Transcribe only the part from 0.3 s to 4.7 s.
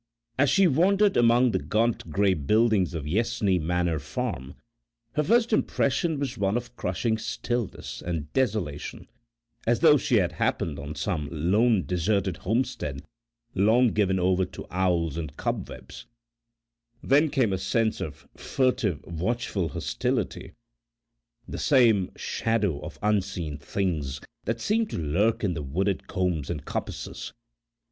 As she wandered among the gaunt grey buildings of Yessney manor farm